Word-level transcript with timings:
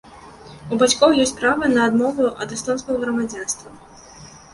У 0.77 0.77
бацькоў 0.83 1.11
ёсць 1.23 1.33
права 1.41 1.69
на 1.73 1.81
адмову 1.89 2.25
ад 2.45 2.55
эстонскага 2.57 2.97
грамадзянства. 3.05 3.69